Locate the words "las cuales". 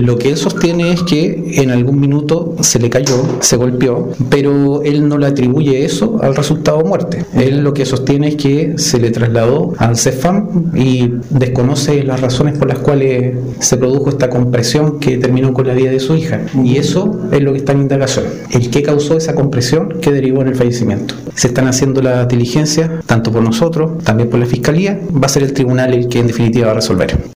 12.68-13.36